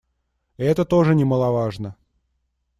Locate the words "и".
0.57-0.63